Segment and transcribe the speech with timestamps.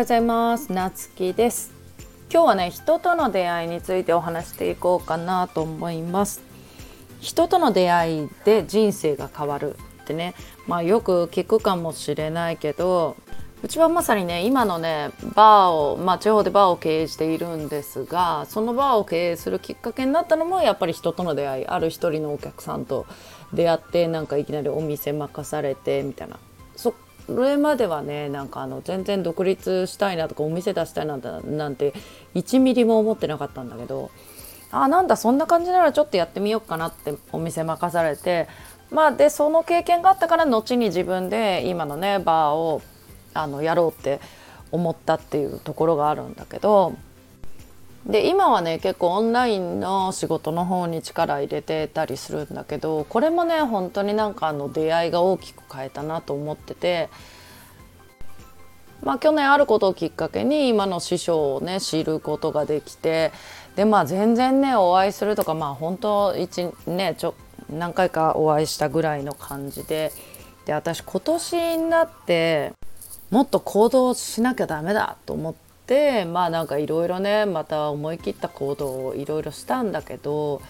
[0.00, 0.72] ようございます。
[0.72, 1.72] なつきです。
[2.32, 6.40] 今日はね人との出会いについてお話していこうかなと思います。
[7.20, 10.34] 人との出会いで人生が変わるってね
[10.66, 13.14] まあよく聞くかもしれないけど
[13.62, 23.04] うちはまさにね今のねバーを、まあ、地方でバーを経営しているんですがそのバーを経営するきっかけになったのもやっぱり人との出会いある一人のお客さんと
[23.52, 26.38] 出会ってなんかいきなりお店任されてみたいな。
[26.74, 26.94] そっ
[27.36, 31.94] れまではねなんかあの全然独立したいなとかお店出したいなんてなんて
[32.34, 34.10] 1ミリも思ってなかったんだけど
[34.72, 38.48] あなんだそんな感じならちょっとやってみようかなってお店任されて
[38.90, 42.82] まあでその経験があったから後に自分で今のねバーを
[43.34, 44.20] あのやろうって
[44.72, 46.94] 思ったっていうところがあるんだけど
[48.06, 57.08] で今はね結構オンラインの仕事の方に力入れてたりするんだけどこれもね本当になんかあの出会いが大きく変えたなと思ってて。
[59.02, 63.32] まあ、去年あることをきっかけに今の師匠をね知ることができて
[63.74, 67.34] でまあ全然ねお会いするとかまあ本当一ねちょ
[67.70, 70.12] 何回かお会いしたぐらいの感じで
[70.66, 72.72] で私今年になって
[73.30, 75.69] もっと行動しなきゃダメだと思って
[76.24, 80.62] まあなんかいろいろねまた思い切った行動をいろいろしたんだけど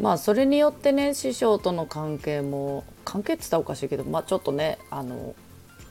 [0.00, 5.34] まあそれによってね師匠との関係も関係って言ったらおかしいけどまあちょっとねあの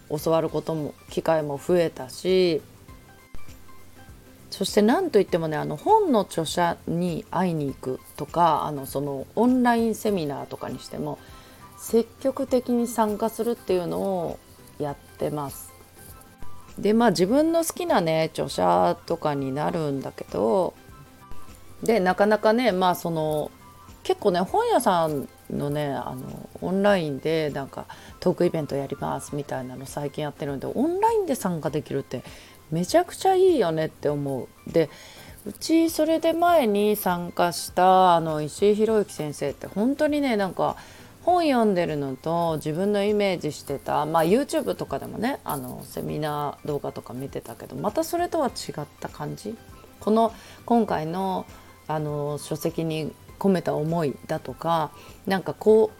[0.09, 2.61] 教わることも機会も増えたし
[4.49, 11.19] そして何といってもねあの本の著者に会いに行くとかあのそのオンラインセミナーとかにしても
[11.77, 14.39] 積極的に参加するっていうのを
[14.79, 15.78] やってます。
[16.81, 20.73] でまあ自分の好きなね著者とかになるんだけど
[21.83, 23.51] でなかなかねまあその
[24.03, 27.85] 結構ね本屋さんのねあのオンラインでなんか
[28.19, 32.23] トークイベントやりますみたいなの最近やってるんでオンラインで参加できるって
[32.71, 34.71] めちゃくちゃいいよねって思う。
[34.71, 34.89] で
[35.45, 40.75] うちそれで前に参加したあの石井宏之先生って本当にねなんか
[41.23, 49.55] 本読んでるのと自分のイメージしてた、まあ、YouTube とかでもねあのセミナー動画とか見てたけどまたそれとは違った感じ？
[49.99, 50.33] この
[50.65, 51.45] 今回の
[51.87, 54.91] あの書籍に込めた思いだとか
[55.25, 55.91] なんかこ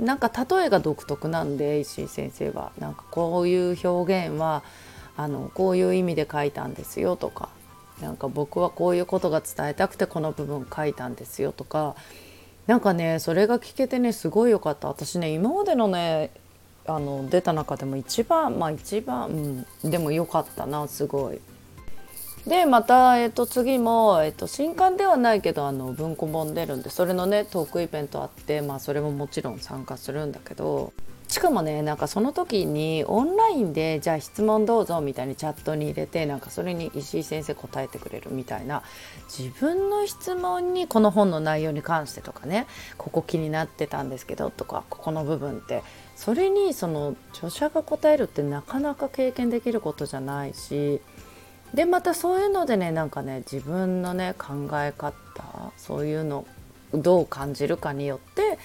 [0.00, 2.72] うなんか例えが独特なんで石井先生は。
[2.78, 4.62] なんかこういう表現は
[5.16, 7.48] あのこういう意味で書いたんですよとか
[8.00, 11.96] なんか僕はこういうことが伝えたくてこの部分書いたんですよとか
[12.68, 16.30] なんかねそれが聞けてねすごい良かった私ね今までのね
[16.86, 19.30] あの出た中でも一番まあ一番、
[19.82, 21.40] うん、でも良かったなすごい。
[22.46, 30.92] でまた、えっ、と次も、えっ、と新刊ではないけどあの文庫本出るんでそれのねトークイベントあって、まあ、それももちろん参加するんだけど
[31.28, 38.82] しかもねなんかその時にオンラインでじゃあ質問どうぞみたいにチャットに入れてなんかそれに石井先生答えてくれるみたいな
[39.28, 45.82] 自分の質問にこの本の内容に関してとかねここ気になってたんですけどとかここの部分って
[46.16, 51.00] それにその著者が答えるってなかなか経験できることじゃないし
[51.74, 55.12] でまたそういうのでねなんかね自分のね考え方
[55.76, 56.46] そういうの
[56.94, 58.58] どう感じるかによって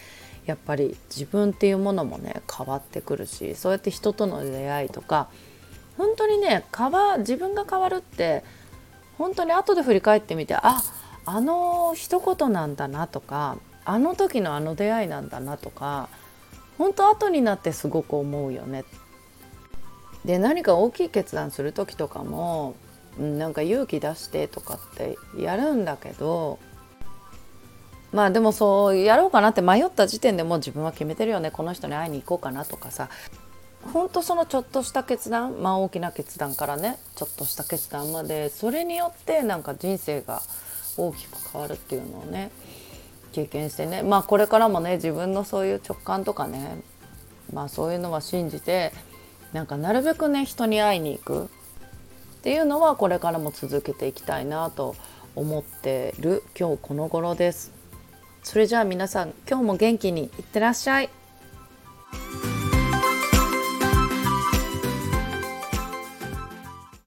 [0.46, 5.30] やっぱり自分っていうものもね変わってくるしそうやって人との出会いとか
[5.98, 8.44] 本当にね変わ自分が変わるって
[9.18, 10.82] 本当に後で振り返ってみてあ
[11.26, 16.10] あの一言なんだなとかあの時のあの出会いなんだなとか
[16.78, 18.84] 本当後になってすごく思うよね。
[20.26, 22.76] で何か大きい決断する時とかも
[23.20, 26.60] なんか勇気出してとかってやるんだけど
[28.14, 31.50] まあでもそうやろうかなって迷った時点でもう自分は決めてるよね。
[31.50, 33.10] この人に会いに行こうかなとかさ。
[33.92, 37.00] ほんとそのちょっとした決断まあ大きな決断からね。
[37.16, 38.50] ちょっとした決断まで。
[38.50, 40.42] それによってなんか人生が
[40.96, 42.52] 大きく変わるっていうのをね
[43.32, 44.04] 経験してね。
[44.04, 46.82] まあこれからもね自分のそういう直感とかね。
[47.52, 48.94] まあそういうのは信じて
[49.54, 51.44] なんかなるべくね人に会いに行く。
[51.46, 51.48] っ
[52.44, 54.96] ていうのはこれからも続けていきたいなと
[55.36, 57.83] 思ってる今日この頃です。
[58.44, 61.10] それじゃあ皆さん今日も元気にいってらっしゃい。